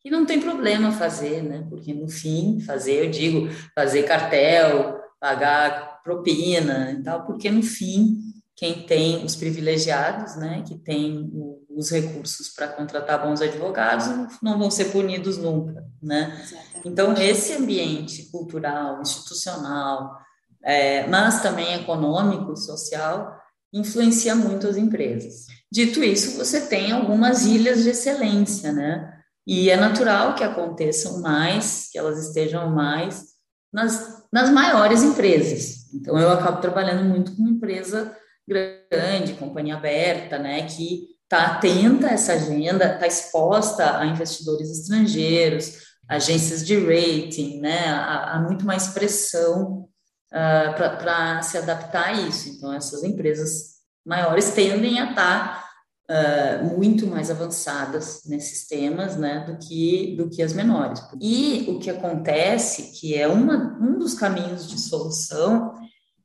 E 0.05 0.11
não 0.11 0.27
tem 0.27 0.41
problema 0.41 0.93
fazer, 0.93 1.43
né? 1.43 1.65
Porque 1.69 1.95
no 1.95 2.09
fim, 2.09 2.61
fazer, 2.61 3.05
eu 3.05 3.11
digo, 3.11 3.49
fazer 3.75 4.03
cartel, 4.03 5.01
pagar 5.21 6.03
propina 6.03 6.93
e 6.93 7.03
tal, 7.03 7.27
porque 7.27 7.51
no 7.51 7.63
fim 7.63 8.21
quem 8.55 8.87
tem 8.87 9.25
os 9.25 9.37
privilegiados, 9.37 10.37
né, 10.37 10.63
que 10.67 10.77
tem 10.79 11.31
os 11.77 11.91
recursos 11.91 12.49
para 12.49 12.69
contratar 12.69 13.23
bons 13.23 13.43
advogados, 13.43 14.07
não 14.43 14.59
vão 14.59 14.71
ser 14.71 14.87
punidos 14.87 15.37
nunca, 15.37 15.85
né? 16.03 16.43
Então 16.85 17.13
esse 17.13 17.53
ambiente 17.53 18.31
cultural, 18.31 19.03
institucional, 19.03 20.17
é, 20.65 21.07
mas 21.07 21.43
também 21.43 21.75
econômico 21.75 22.55
e 22.55 22.57
social 22.57 23.37
influencia 23.73 24.35
muito 24.35 24.67
as 24.67 24.77
empresas. 24.79 25.47
Dito 25.71 26.03
isso, 26.03 26.39
você 26.39 26.67
tem 26.67 26.93
algumas 26.93 27.45
ilhas 27.45 27.83
de 27.83 27.91
excelência, 27.91 28.73
né? 28.73 29.13
E 29.47 29.69
é 29.69 29.77
natural 29.77 30.35
que 30.35 30.43
aconteçam 30.43 31.21
mais, 31.21 31.91
que 31.93 31.99
elas 31.99 32.27
estejam 32.27 32.71
mais 32.71 33.23
nas, 33.71 34.25
nas 34.33 34.49
maiores 34.51 35.03
empresas. 35.03 35.93
Então 35.95 36.19
eu 36.19 36.31
acabo 36.31 36.61
trabalhando 36.61 37.05
muito 37.05 37.37
com 37.37 37.47
empresa 37.47 38.17
grande, 38.49 39.35
companhia 39.35 39.77
aberta, 39.77 40.39
né, 40.39 40.67
que 40.67 41.16
está 41.27 41.47
atenta 41.47 42.07
a 42.07 42.13
essa 42.13 42.35
agenda, 42.35 42.95
está 42.95 43.07
exposta 43.07 43.99
a 43.99 44.07
investidores 44.07 44.71
estrangeiros, 44.71 45.79
agências 46.09 46.65
de 46.65 46.79
rating, 46.79 47.61
né, 47.61 47.89
há, 47.89 48.35
há 48.35 48.41
muito 48.41 48.65
mais 48.65 48.89
pressão 48.89 49.89
uh, 50.33 50.77
para 50.77 51.43
se 51.43 51.59
adaptar 51.59 52.09
a 52.09 52.13
isso. 52.13 52.49
Então, 52.49 52.73
essas 52.73 53.03
empresas 53.03 53.77
maiores 54.05 54.51
tendem 54.51 55.01
a 55.01 55.11
estar 55.11 55.65
tá, 56.09 56.63
uh, 56.63 56.79
muito 56.79 57.09
mais 57.09 57.29
avançadas 57.29 58.23
nesses 58.27 58.69
temas, 58.69 59.17
né, 59.17 59.45
do 59.47 59.59
que 59.59 60.15
do 60.17 60.31
que 60.31 60.43
as 60.43 60.53
menores. 60.53 61.03
E 61.21 61.67
o 61.69 61.81
que 61.81 61.91
acontece, 61.91 62.93
que 63.01 63.17
é 63.17 63.27
uma, 63.27 63.77
um 63.81 63.99
dos 63.99 64.15
caminhos 64.15 64.69
de 64.69 64.79
solução, 64.79 65.75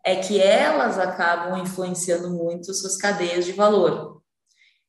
é 0.05 0.15
que 0.15 0.39
elas 0.39 0.99
acabam 0.99 1.59
influenciando 1.59 2.29
muito 2.29 2.71
suas 2.71 2.97
cadeias 2.97 3.45
de 3.45 3.51
valor. 3.51 4.20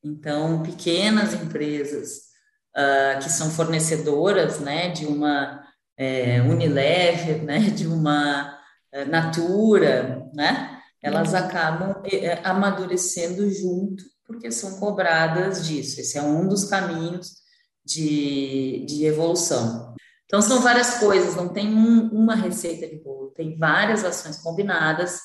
Então, 0.04 0.62
pequenas 0.62 1.32
empresas 1.34 2.32
uh, 2.76 3.22
que 3.22 3.30
são 3.30 3.50
fornecedoras 3.50 4.58
né, 4.58 4.90
de 4.90 5.06
uma 5.06 5.62
é, 5.96 6.40
Unilever, 6.42 7.42
né, 7.44 7.60
de 7.70 7.86
uma 7.86 8.58
uh, 8.92 9.08
Natura, 9.08 10.28
né, 10.34 10.80
elas 11.00 11.30
uhum. 11.30 11.38
acabam 11.38 12.02
é, 12.04 12.40
amadurecendo 12.44 13.48
junto, 13.50 14.04
porque 14.26 14.50
são 14.50 14.78
cobradas 14.78 15.66
disso. 15.66 16.00
Esse 16.00 16.18
é 16.18 16.22
um 16.22 16.48
dos 16.48 16.64
caminhos 16.64 17.42
de, 17.84 18.84
de 18.86 19.04
evolução. 19.04 19.94
Então, 20.24 20.40
são 20.40 20.60
várias 20.62 20.98
coisas, 20.98 21.36
não 21.36 21.48
tem 21.48 21.68
um, 21.74 22.08
uma 22.08 22.34
receita 22.34 22.86
de 22.86 23.02
bolo, 23.02 23.32
tem 23.32 23.58
várias 23.58 24.04
ações 24.04 24.38
combinadas, 24.38 25.16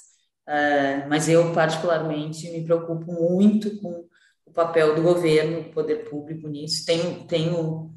uh, 0.48 1.07
mas 1.07 1.29
eu, 1.29 1.53
particularmente, 1.53 2.50
me 2.51 2.63
preocupo 2.63 3.12
muito 3.12 3.79
com 3.79 4.05
o 4.48 4.54
papel 4.54 4.96
do 4.96 5.01
governo, 5.01 5.63
do 5.63 5.70
poder 5.70 6.10
público 6.10 6.48
nisso. 6.48 6.86
Tenho, 6.86 7.25
tenho 7.27 7.92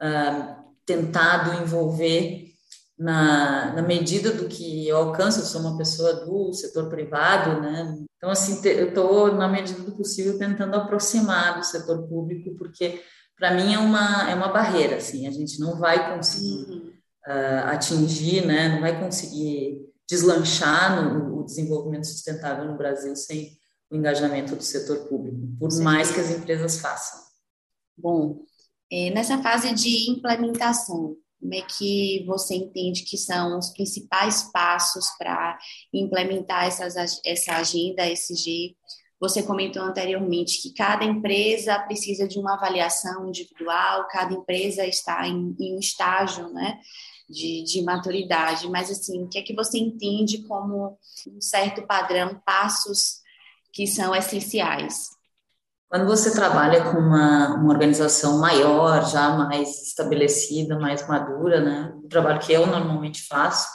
uh, 0.00 0.64
tentado 0.84 1.62
envolver 1.62 2.44
na, 2.98 3.72
na, 3.72 3.82
medida 3.82 4.32
do 4.32 4.46
que 4.46 4.86
eu 4.86 4.96
alcanço, 4.96 5.40
eu 5.40 5.44
sou 5.44 5.60
uma 5.60 5.76
pessoa 5.76 6.24
do 6.24 6.52
setor 6.52 6.88
privado, 6.88 7.60
né? 7.60 7.96
Então, 8.16 8.30
assim, 8.30 8.60
te, 8.60 8.68
eu 8.68 8.88
estou, 8.88 9.34
na 9.34 9.48
medida 9.48 9.82
do 9.82 9.96
possível, 9.96 10.38
tentando 10.38 10.76
aproximar 10.76 11.58
do 11.58 11.64
setor 11.64 12.06
público, 12.06 12.54
porque 12.56 13.02
para 13.36 13.52
mim 13.52 13.74
é 13.74 13.78
uma, 13.78 14.30
é 14.30 14.34
uma 14.34 14.48
barreira, 14.48 14.96
assim, 14.96 15.26
a 15.26 15.30
gente 15.30 15.58
não 15.58 15.76
vai 15.76 16.14
conseguir 16.14 16.70
uhum. 16.70 16.92
uh, 17.26 17.68
atingir, 17.68 18.46
né, 18.46 18.68
não 18.68 18.80
vai 18.80 18.98
conseguir 19.00 19.80
deslanchar 20.08 21.02
no, 21.02 21.40
o 21.40 21.44
desenvolvimento 21.44 22.06
sustentável 22.06 22.64
no 22.64 22.76
Brasil 22.76 23.16
sem 23.16 23.58
o 23.94 23.98
engajamento 23.98 24.56
do 24.56 24.62
setor 24.62 25.08
público, 25.08 25.38
por 25.58 25.70
Sim. 25.70 25.84
mais 25.84 26.10
que 26.10 26.20
as 26.20 26.30
empresas 26.30 26.80
façam. 26.80 27.20
Bom, 27.96 28.40
é, 28.90 29.10
nessa 29.10 29.40
fase 29.40 29.72
de 29.72 30.10
implementação, 30.10 31.16
como 31.40 31.54
é 31.54 31.62
que 31.62 32.24
você 32.26 32.56
entende 32.56 33.04
que 33.04 33.16
são 33.16 33.58
os 33.58 33.70
principais 33.70 34.50
passos 34.52 35.06
para 35.16 35.58
implementar 35.92 36.66
essas, 36.66 37.20
essa 37.24 37.56
agenda 37.56 38.06
SG 38.06 38.74
você 39.20 39.42
comentou 39.42 39.82
anteriormente 39.82 40.60
que 40.60 40.74
cada 40.74 41.04
empresa 41.04 41.78
precisa 41.78 42.28
de 42.28 42.38
uma 42.38 42.54
avaliação 42.54 43.28
individual, 43.28 44.06
cada 44.08 44.34
empresa 44.34 44.84
está 44.84 45.26
em, 45.26 45.56
em 45.58 45.76
um 45.76 45.78
estágio, 45.78 46.52
né? 46.52 46.78
De, 47.26 47.64
de, 47.64 47.80
maturidade, 47.82 48.68
mas 48.68 48.90
assim, 48.90 49.22
o 49.22 49.28
que 49.28 49.38
é 49.38 49.42
que 49.42 49.54
você 49.54 49.78
entende 49.78 50.42
como 50.42 50.98
um 51.26 51.40
certo 51.40 51.86
padrão, 51.86 52.38
passos 52.44 53.23
que 53.74 53.86
são 53.88 54.14
essenciais? 54.14 55.10
Quando 55.88 56.06
você 56.06 56.32
trabalha 56.32 56.84
com 56.84 56.98
uma, 56.98 57.56
uma 57.56 57.72
organização 57.72 58.38
maior, 58.38 59.04
já 59.08 59.30
mais 59.30 59.82
estabelecida, 59.82 60.78
mais 60.78 61.06
madura, 61.06 61.60
né? 61.60 61.92
o 62.02 62.08
trabalho 62.08 62.40
que 62.40 62.52
eu 62.52 62.66
normalmente 62.66 63.26
faço, 63.26 63.68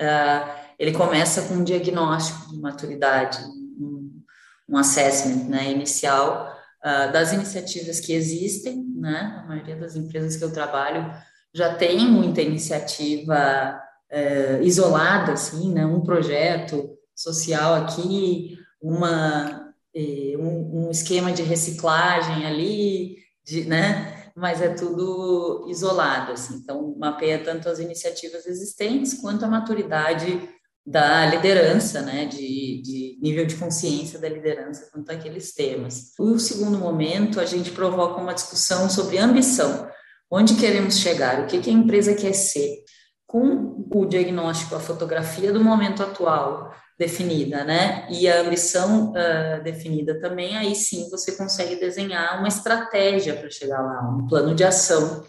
uh, 0.00 0.50
ele 0.78 0.92
começa 0.92 1.42
com 1.42 1.54
um 1.54 1.64
diagnóstico 1.64 2.50
de 2.50 2.60
maturidade, 2.60 3.38
um, 3.78 4.22
um 4.68 4.78
assessment 4.78 5.48
né, 5.48 5.70
inicial 5.70 6.52
uh, 6.82 7.12
das 7.12 7.32
iniciativas 7.32 8.00
que 8.00 8.12
existem, 8.12 8.84
né? 8.96 9.40
A 9.42 9.48
maioria 9.48 9.76
das 9.76 9.96
empresas 9.96 10.36
que 10.36 10.44
eu 10.44 10.52
trabalho 10.52 11.10
já 11.54 11.74
tem 11.74 11.98
muita 12.00 12.42
iniciativa 12.42 13.80
uh, 14.12 14.62
isolada, 14.62 15.32
assim, 15.32 15.72
né? 15.72 15.86
Um 15.86 16.02
projeto 16.02 16.90
social 17.14 17.74
aqui, 17.74 18.58
uma, 18.80 19.72
eh, 19.94 20.36
um, 20.38 20.90
esquema 20.90 21.32
de 21.32 21.42
reciclagem 21.42 22.46
ali, 22.46 23.16
de, 23.44 23.64
né? 23.64 24.30
mas 24.36 24.60
é 24.60 24.68
tudo 24.68 25.66
isolado, 25.68 26.32
assim. 26.32 26.56
Então, 26.56 26.94
mapeia 26.98 27.42
tanto 27.42 27.68
as 27.68 27.78
iniciativas 27.78 28.46
existentes 28.46 29.14
quanto 29.14 29.44
a 29.44 29.48
maturidade 29.48 30.48
da 30.86 31.26
liderança, 31.26 32.02
né, 32.02 32.26
de, 32.26 32.80
de, 32.80 33.18
nível 33.20 33.44
de 33.44 33.56
consciência 33.56 34.20
da 34.20 34.28
liderança 34.28 34.88
quanto 34.92 35.10
àqueles 35.10 35.52
temas. 35.52 36.12
O 36.16 36.38
segundo 36.38 36.78
momento, 36.78 37.40
a 37.40 37.44
gente 37.44 37.72
provoca 37.72 38.20
uma 38.20 38.34
discussão 38.34 38.88
sobre 38.88 39.18
ambição. 39.18 39.88
Onde 40.30 40.54
queremos 40.54 40.98
chegar? 40.98 41.40
O 41.40 41.46
que, 41.46 41.58
que 41.58 41.70
a 41.70 41.72
empresa 41.72 42.14
quer 42.14 42.34
ser? 42.34 42.84
Com 43.26 43.88
o 43.92 44.06
diagnóstico, 44.06 44.76
a 44.76 44.80
fotografia 44.80 45.52
do 45.52 45.64
momento 45.64 46.02
atual, 46.02 46.72
definida, 46.98 47.62
né? 47.64 48.08
E 48.10 48.28
a 48.28 48.40
ambição 48.40 49.10
uh, 49.10 49.62
definida 49.62 50.18
também, 50.18 50.56
aí 50.56 50.74
sim 50.74 51.10
você 51.10 51.32
consegue 51.32 51.76
desenhar 51.76 52.38
uma 52.38 52.48
estratégia 52.48 53.36
para 53.36 53.50
chegar 53.50 53.82
lá, 53.82 54.02
um 54.08 54.26
plano 54.26 54.54
de 54.54 54.64
ação, 54.64 55.24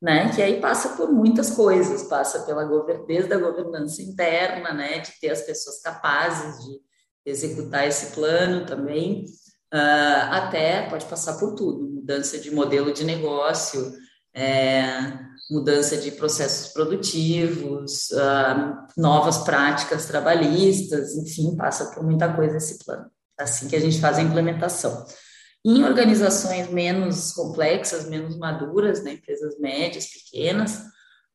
né? 0.00 0.32
Que 0.34 0.40
aí 0.40 0.60
passa 0.60 0.90
por 0.90 1.10
muitas 1.10 1.50
coisas, 1.50 2.04
passa 2.04 2.40
pela 2.40 2.64
desde 3.06 3.34
a 3.34 3.38
governança 3.38 4.00
interna, 4.00 4.72
né? 4.72 5.00
De 5.00 5.12
ter 5.20 5.30
as 5.30 5.42
pessoas 5.42 5.80
capazes 5.80 6.64
de 6.64 6.78
executar 7.26 7.86
esse 7.86 8.14
plano 8.14 8.64
também, 8.64 9.24
uh, 9.74 10.30
até 10.30 10.88
pode 10.88 11.04
passar 11.06 11.38
por 11.38 11.54
tudo, 11.54 11.88
mudança 11.88 12.38
de 12.38 12.50
modelo 12.50 12.92
de 12.92 13.04
negócio, 13.04 13.92
é, 14.32 15.27
mudança 15.50 15.96
de 15.96 16.10
processos 16.10 16.72
produtivos, 16.72 18.10
uh, 18.10 18.86
novas 18.96 19.38
práticas 19.38 20.06
trabalhistas, 20.06 21.16
enfim, 21.16 21.56
passa 21.56 21.86
por 21.86 22.04
muita 22.04 22.32
coisa 22.34 22.56
esse 22.56 22.84
plano. 22.84 23.06
Assim 23.38 23.68
que 23.68 23.76
a 23.76 23.80
gente 23.80 24.00
faz 24.00 24.18
a 24.18 24.22
implementação. 24.22 25.06
Em 25.64 25.84
organizações 25.84 26.70
menos 26.70 27.32
complexas, 27.32 28.08
menos 28.08 28.36
maduras, 28.36 29.02
né, 29.02 29.14
empresas 29.14 29.58
médias, 29.58 30.06
pequenas, 30.06 30.76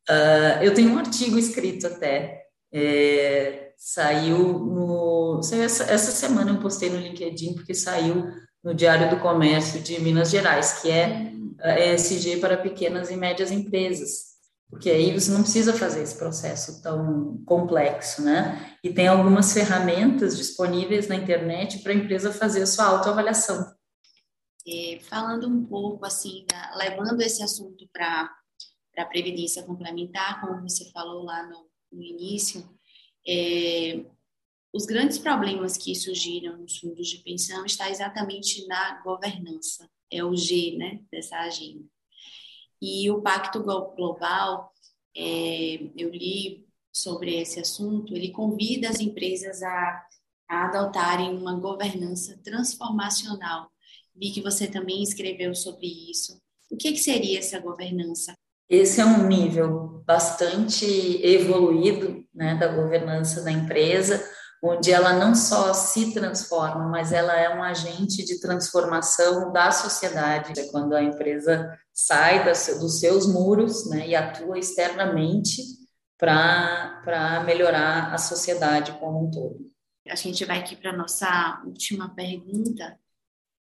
uh, 0.10 0.62
eu 0.62 0.74
tenho 0.74 0.92
um 0.92 0.98
artigo 0.98 1.38
escrito 1.38 1.88
até, 1.88 2.44
é, 2.74 3.72
saiu 3.78 4.60
no. 4.60 5.40
Essa, 5.40 5.84
essa 5.84 6.12
semana 6.12 6.52
eu 6.52 6.60
postei 6.60 6.90
no 6.90 6.98
LinkedIn, 6.98 7.54
porque 7.54 7.74
saiu 7.74 8.28
no 8.64 8.74
Diário 8.74 9.10
do 9.10 9.22
Comércio 9.22 9.80
de 9.82 10.00
Minas 10.02 10.32
Gerais, 10.32 10.82
que 10.82 10.90
é 10.90 11.32
ESG 11.62 12.38
para 12.38 12.58
pequenas 12.58 13.10
e 13.10 13.16
médias 13.16 13.52
empresas, 13.52 14.34
porque 14.70 14.90
aí 14.90 15.14
você 15.14 15.32
não 15.32 15.44
precisa 15.44 15.74
fazer 15.74 16.02
esse 16.02 16.18
processo 16.18 16.82
tão 16.82 17.44
complexo, 17.46 18.24
né? 18.24 18.78
E 18.84 18.92
tem 18.92 19.08
algumas 19.08 19.54
ferramentas 19.54 20.36
disponíveis 20.36 21.08
na 21.08 21.16
internet 21.16 21.80
para 21.80 21.92
a 21.92 21.96
empresa 21.96 22.34
fazer 22.34 22.64
a 22.64 22.68
sua 22.68 22.86
autoavaliação. 22.86 23.72
É, 24.68 25.00
falando 25.02 25.48
um 25.48 25.66
pouco 25.66 26.06
assim, 26.06 26.46
levando 26.76 27.22
esse 27.22 27.44
assunto 27.44 27.88
para 27.92 28.34
a 28.98 29.06
previdência 29.06 29.64
complementar, 29.64 30.42
como 30.42 30.62
você 30.62 30.90
falou 30.92 31.24
lá 31.24 31.48
no, 31.48 31.70
no 31.92 32.02
início, 32.02 32.68
é, 33.28 34.06
os 34.74 34.86
grandes 34.86 35.20
problemas 35.20 35.78
que 35.78 35.94
surgiram 35.94 36.58
nos 36.58 36.80
fundos 36.80 37.08
de 37.08 37.18
pensão 37.20 37.66
está 37.66 37.92
exatamente 37.92 38.66
na 38.68 39.02
governança 39.04 39.88
é 40.14 40.24
o 40.24 40.36
G 40.36 40.76
né, 40.78 41.00
dessa 41.12 41.38
agenda. 41.38 41.84
E 42.82 43.10
o 43.10 43.22
Pacto 43.22 43.64
Global, 43.64 44.72
é, 45.16 45.80
eu 45.96 46.10
li 46.10 46.66
sobre 46.92 47.40
esse 47.40 47.60
assunto, 47.60 48.16
ele 48.16 48.32
convida 48.32 48.90
as 48.90 49.00
empresas 49.00 49.64
a, 49.64 50.06
a 50.50 50.66
adotarem 50.66 51.36
uma 51.36 51.60
governança 51.60 52.40
transformacional. 52.44 53.70
Vi 54.16 54.32
que 54.32 54.42
você 54.42 54.68
também 54.68 55.02
escreveu 55.02 55.56
sobre 55.56 55.88
isso. 55.88 56.40
O 56.70 56.78
que, 56.78 56.92
que 56.92 57.00
seria 57.00 57.40
essa 57.40 57.60
governança? 57.60 58.34
Esse 58.70 59.02
é 59.02 59.06
um 59.06 59.28
nível 59.28 60.04
bastante 60.06 60.86
evoluído 61.26 62.26
né, 62.34 62.56
da 62.56 62.68
governança 62.68 63.44
da 63.44 63.52
empresa, 63.52 64.24
onde 64.66 64.94
ela 64.94 65.12
não 65.12 65.36
só 65.36 65.74
se 65.74 66.14
transforma, 66.14 66.88
mas 66.88 67.12
ela 67.12 67.38
é 67.38 67.54
um 67.54 67.62
agente 67.62 68.24
de 68.24 68.40
transformação 68.40 69.52
da 69.52 69.70
sociedade. 69.72 70.58
É 70.58 70.70
quando 70.70 70.94
a 70.94 71.04
empresa 71.04 71.78
sai 71.92 72.46
dos 72.46 73.00
seus 73.00 73.28
muros 73.28 73.90
né, 73.90 74.08
e 74.08 74.16
atua 74.16 74.58
externamente 74.58 75.62
para 76.18 77.44
melhorar 77.46 78.14
a 78.14 78.18
sociedade 78.18 78.94
como 78.94 79.28
um 79.28 79.30
todo. 79.32 79.70
A 80.08 80.16
gente 80.16 80.46
vai 80.46 80.60
aqui 80.60 80.78
para 80.78 80.92
a 80.92 80.98
nossa 80.98 81.62
última 81.66 82.16
pergunta, 82.16 82.98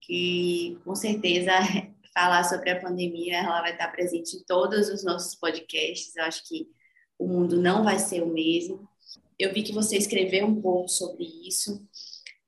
que 0.03 0.79
com 0.85 0.95
certeza 0.95 1.53
falar 2.13 2.45
sobre 2.45 2.71
a 2.71 2.81
pandemia 2.81 3.39
ela 3.39 3.63
vai 3.63 3.73
estar 3.73 3.89
presente 3.89 4.37
em 4.37 4.45
todos 4.45 4.91
os 4.91 5.03
nossos 5.03 5.35
podcasts. 5.35 6.15
Eu 6.15 6.25
acho 6.25 6.47
que 6.47 6.69
o 7.19 7.27
mundo 7.27 7.59
não 7.61 7.83
vai 7.83 7.99
ser 7.99 8.23
o 8.23 8.33
mesmo 8.33 8.87
eu 9.41 9.53
vi 9.53 9.63
que 9.63 9.73
você 9.73 9.97
escreveu 9.97 10.47
um 10.47 10.61
pouco 10.61 10.89
sobre 10.89 11.25
isso. 11.47 11.83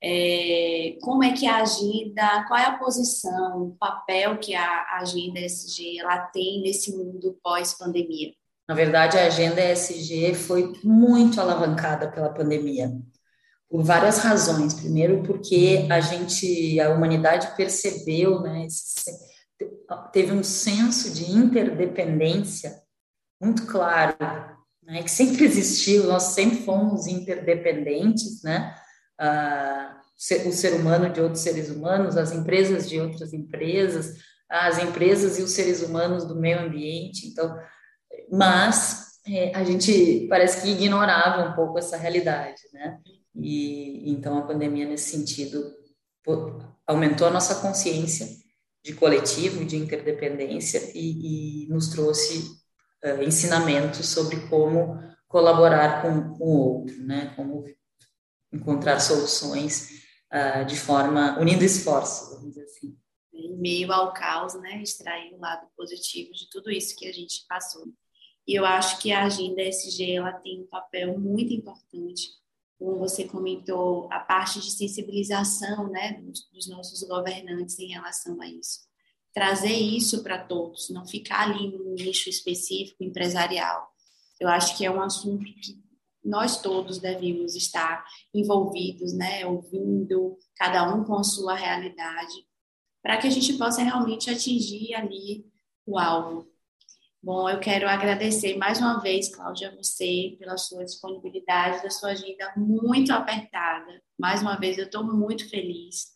É, 0.04 0.96
como 1.00 1.22
é 1.22 1.32
que 1.32 1.46
a 1.46 1.62
agenda, 1.62 2.44
qual 2.48 2.58
é 2.58 2.64
a 2.64 2.76
posição, 2.76 3.62
o 3.62 3.76
papel 3.78 4.36
que 4.38 4.54
a 4.54 4.98
agenda 4.98 5.40
SG 5.40 6.00
ela 6.00 6.18
tem 6.18 6.60
nesse 6.60 6.96
mundo 6.96 7.38
pós-pandemia? 7.42 8.32
Na 8.68 8.74
verdade, 8.74 9.16
a 9.16 9.26
agenda 9.26 9.60
SG 9.60 10.34
foi 10.34 10.72
muito 10.82 11.40
alavancada 11.40 12.10
pela 12.10 12.30
pandemia, 12.30 12.92
por 13.70 13.82
várias 13.82 14.18
razões. 14.18 14.74
Primeiro, 14.74 15.22
porque 15.22 15.86
a 15.88 16.00
gente, 16.00 16.80
a 16.80 16.90
humanidade 16.90 17.56
percebeu, 17.56 18.40
né, 18.40 18.66
teve 20.12 20.32
um 20.32 20.42
senso 20.42 21.12
de 21.14 21.30
interdependência 21.30 22.82
muito 23.40 23.66
claro 23.66 24.16
né, 24.82 25.02
que 25.02 25.10
sempre 25.10 25.44
existiu, 25.46 26.04
nós 26.04 26.24
sempre 26.24 26.64
fomos 26.64 27.06
interdependentes, 27.06 28.42
né? 28.42 28.74
Ah, 29.18 29.98
o 30.46 30.52
ser 30.52 30.74
humano 30.74 31.12
de 31.12 31.20
outros 31.20 31.42
seres 31.42 31.68
humanos, 31.68 32.16
as 32.16 32.32
empresas 32.32 32.88
de 32.88 33.00
outras 33.00 33.32
empresas, 33.32 34.18
as 34.48 34.78
empresas 34.78 35.38
e 35.38 35.42
os 35.42 35.50
seres 35.50 35.82
humanos 35.82 36.24
do 36.24 36.36
meio 36.36 36.60
ambiente. 36.60 37.26
Então, 37.26 37.58
mas 38.30 39.18
é, 39.26 39.52
a 39.54 39.64
gente 39.64 40.26
parece 40.28 40.62
que 40.62 40.70
ignorava 40.70 41.50
um 41.50 41.54
pouco 41.54 41.78
essa 41.78 41.96
realidade, 41.96 42.60
né? 42.72 43.00
E 43.34 44.10
então 44.10 44.38
a 44.38 44.46
pandemia 44.46 44.86
nesse 44.86 45.10
sentido 45.10 45.72
aumentou 46.86 47.26
a 47.26 47.30
nossa 47.30 47.56
consciência 47.56 48.28
de 48.84 48.94
coletivo, 48.94 49.64
de 49.64 49.76
interdependência 49.76 50.90
e, 50.94 51.64
e 51.64 51.68
nos 51.68 51.88
trouxe 51.88 52.61
uh, 53.04 53.22
ensinamentos 53.22 54.08
sobre 54.08 54.48
como 54.48 54.98
colaborar 55.28 56.02
com, 56.02 56.34
com 56.36 56.44
o 56.44 56.76
outro, 56.76 57.02
né? 57.04 57.32
Como 57.36 57.64
encontrar 58.52 59.00
soluções 59.00 60.02
uh, 60.32 60.64
de 60.66 60.76
forma 60.76 61.38
unindo 61.38 61.64
esforços, 61.64 62.30
vamos 62.30 62.50
dizer 62.50 62.64
assim. 62.64 62.96
Em 63.32 63.56
meio 63.56 63.92
ao 63.92 64.12
caos, 64.12 64.54
né? 64.54 64.82
Extrair 64.82 65.34
o 65.34 65.40
lado 65.40 65.66
positivo 65.76 66.32
de 66.32 66.48
tudo 66.50 66.70
isso 66.70 66.96
que 66.96 67.06
a 67.06 67.12
gente 67.12 67.44
passou. 67.48 67.84
E 68.46 68.58
eu 68.58 68.64
acho 68.64 68.98
que 68.98 69.12
a 69.12 69.24
agenda 69.24 69.62
SG 69.62 70.16
ela 70.16 70.32
tem 70.32 70.62
um 70.62 70.66
papel 70.66 71.18
muito 71.18 71.52
importante, 71.52 72.28
como 72.76 72.98
você 72.98 73.24
comentou, 73.24 74.08
a 74.12 74.18
parte 74.18 74.60
de 74.60 74.72
sensibilização, 74.72 75.88
né, 75.88 76.20
dos 76.52 76.68
nossos 76.68 77.06
governantes 77.06 77.78
em 77.78 77.86
relação 77.86 78.40
a 78.40 78.48
isso 78.48 78.91
trazer 79.32 79.72
isso 79.72 80.22
para 80.22 80.38
todos, 80.38 80.90
não 80.90 81.06
ficar 81.06 81.50
ali 81.50 81.68
num 81.70 81.94
nicho 81.94 82.28
específico 82.28 83.02
empresarial. 83.02 83.90
Eu 84.38 84.48
acho 84.48 84.76
que 84.76 84.84
é 84.84 84.90
um 84.90 85.00
assunto 85.00 85.44
que 85.44 85.80
nós 86.24 86.60
todos 86.60 86.98
devemos 86.98 87.56
estar 87.56 88.04
envolvidos, 88.32 89.12
né, 89.12 89.44
ouvindo 89.46 90.38
cada 90.56 90.94
um 90.94 91.04
com 91.04 91.16
a 91.18 91.24
sua 91.24 91.54
realidade, 91.54 92.46
para 93.02 93.16
que 93.16 93.26
a 93.26 93.30
gente 93.30 93.54
possa 93.54 93.82
realmente 93.82 94.30
atingir 94.30 94.94
ali 94.94 95.44
o 95.84 95.98
alvo. 95.98 96.48
Bom, 97.20 97.48
eu 97.48 97.58
quero 97.60 97.88
agradecer 97.88 98.56
mais 98.56 98.78
uma 98.78 99.00
vez, 99.00 99.34
Cláudia, 99.34 99.68
a 99.68 99.76
você 99.76 100.36
pela 100.38 100.56
sua 100.56 100.84
disponibilidade, 100.84 101.82
da 101.82 101.90
sua 101.90 102.10
agenda 102.10 102.52
muito 102.56 103.12
apertada. 103.12 104.02
Mais 104.18 104.42
uma 104.42 104.56
vez, 104.56 104.76
eu 104.76 104.86
estou 104.86 105.04
muito 105.04 105.48
feliz 105.48 106.12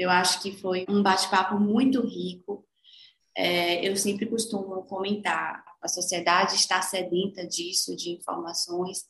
eu 0.00 0.10
acho 0.10 0.40
que 0.40 0.52
foi 0.52 0.86
um 0.88 1.02
bate-papo 1.02 1.58
muito 1.58 2.00
rico. 2.00 2.66
é, 3.36 3.86
eu 3.88 3.96
sempre 3.96 4.26
costumo 4.26 4.82
comentar, 4.84 5.62
a 5.80 5.88
sociedade 5.88 6.56
está 6.56 6.82
sedenta 6.82 7.46
disso, 7.46 7.94
de 7.96 8.10
informações, 8.10 9.04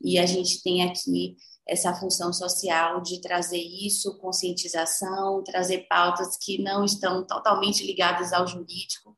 e 0.00 0.18
a 0.18 0.26
gente 0.26 0.62
tem 0.62 0.82
aqui 0.82 1.36
essa 1.66 1.94
função 1.94 2.32
social 2.32 3.00
de 3.00 3.20
trazer 3.20 3.60
isso, 3.60 4.18
conscientização, 4.18 5.44
trazer 5.44 5.86
pautas 5.88 6.36
que 6.36 6.60
não 6.60 6.84
estão 6.84 7.24
totalmente 7.24 7.86
ligadas 7.86 8.32
ao 8.32 8.46
jurídico, 8.46 9.16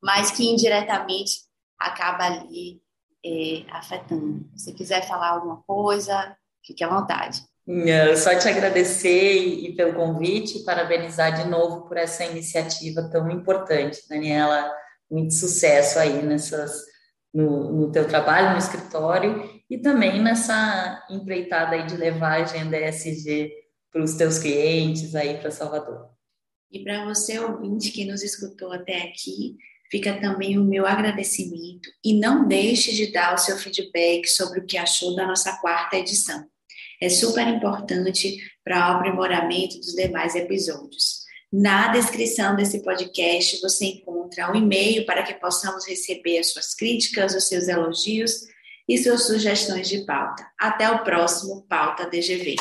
mas 0.00 0.30
que 0.30 0.44
indiretamente 0.44 1.42
acaba 1.78 2.24
ali 2.24 2.80
é, 3.24 3.64
afetando. 3.70 4.48
Se 4.56 4.72
quiser 4.72 5.06
falar 5.06 5.30
alguma 5.30 5.62
coisa, 5.62 6.36
fique 6.64 6.84
à 6.84 6.88
vontade. 6.88 7.42
Só 8.16 8.36
te 8.36 8.48
agradecer 8.48 9.36
e, 9.36 9.74
pelo 9.74 9.94
convite 9.94 10.58
e 10.58 10.64
parabenizar 10.64 11.42
de 11.42 11.48
novo 11.48 11.86
por 11.86 11.96
essa 11.96 12.24
iniciativa 12.24 13.08
tão 13.10 13.30
importante, 13.30 14.00
Daniela. 14.08 14.70
Muito 15.10 15.34
sucesso 15.34 15.98
aí 15.98 16.22
nessas, 16.22 16.72
no, 17.32 17.72
no 17.72 17.92
teu 17.92 18.06
trabalho 18.06 18.52
no 18.52 18.58
escritório 18.58 19.48
e 19.68 19.78
também 19.78 20.20
nessa 20.20 21.04
empreitada 21.10 21.76
aí 21.76 21.86
de 21.86 21.96
levar 21.96 22.40
a 22.40 22.44
agenda 22.44 22.78
ESG 22.78 23.50
para 23.92 24.02
os 24.02 24.14
teus 24.14 24.38
clientes 24.38 25.14
aí 25.14 25.38
para 25.38 25.50
Salvador. 25.50 26.10
E 26.70 26.82
para 26.84 27.04
você, 27.04 27.38
ouvinte, 27.38 27.90
que 27.90 28.04
nos 28.04 28.22
escutou 28.22 28.72
até 28.72 29.02
aqui, 29.02 29.56
fica 29.90 30.20
também 30.20 30.56
o 30.58 30.64
meu 30.64 30.86
agradecimento 30.86 31.90
e 32.04 32.14
não 32.14 32.46
deixe 32.46 32.92
de 32.92 33.12
dar 33.12 33.34
o 33.34 33.38
seu 33.38 33.56
feedback 33.56 34.28
sobre 34.28 34.60
o 34.60 34.66
que 34.66 34.78
achou 34.78 35.16
da 35.16 35.26
nossa 35.26 35.56
quarta 35.60 35.96
edição. 35.96 36.46
É 37.00 37.08
super 37.08 37.46
importante 37.48 38.36
para 38.62 38.78
o 38.78 38.96
aprimoramento 38.96 39.78
dos 39.78 39.94
demais 39.94 40.34
episódios. 40.34 41.20
Na 41.52 41.88
descrição 41.88 42.54
desse 42.54 42.82
podcast 42.82 43.60
você 43.60 43.86
encontra 43.86 44.52
um 44.52 44.54
e-mail 44.54 45.04
para 45.04 45.22
que 45.22 45.34
possamos 45.34 45.86
receber 45.88 46.38
as 46.38 46.52
suas 46.52 46.74
críticas, 46.74 47.34
os 47.34 47.48
seus 47.48 47.66
elogios 47.66 48.42
e 48.88 48.98
suas 48.98 49.26
sugestões 49.26 49.88
de 49.88 50.04
pauta. 50.04 50.46
Até 50.58 50.90
o 50.90 51.02
próximo 51.02 51.64
Pauta 51.68 52.08
DGV. 52.08 52.56